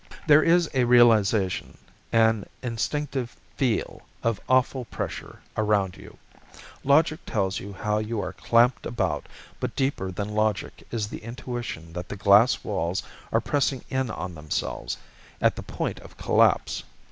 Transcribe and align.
There 0.25 0.41
is 0.41 0.67
a 0.73 0.85
realization, 0.85 1.77
an 2.11 2.47
instinctive 2.63 3.35
feel 3.55 4.01
of 4.23 4.41
awful 4.49 4.85
pressure 4.85 5.41
around 5.55 5.95
you. 5.95 6.17
Logic 6.83 7.19
tells 7.23 7.59
you 7.59 7.73
how 7.73 7.99
you 7.99 8.19
are 8.19 8.33
clamped 8.33 8.87
about, 8.87 9.27
but 9.59 9.75
deeper 9.75 10.11
than 10.11 10.29
logic 10.33 10.87
is 10.89 11.07
the 11.07 11.19
intuition 11.23 11.93
that 11.93 12.09
the 12.09 12.15
glass 12.17 12.63
walls 12.63 13.03
are 13.31 13.41
pressing 13.41 13.83
in 13.91 14.09
on 14.09 14.33
themselves 14.33 14.97
at 15.39 15.55
the 15.55 15.61
point 15.61 15.99
of 15.99 16.17
collapse. 16.17 16.81